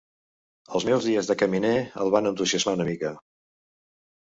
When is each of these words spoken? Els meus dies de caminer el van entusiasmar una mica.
Els 0.79 0.87
meus 0.87 1.09
dies 1.11 1.29
de 1.33 1.37
caminer 1.43 1.75
el 2.07 2.13
van 2.19 2.33
entusiasmar 2.33 2.77
una 2.83 2.93
mica. 2.93 3.17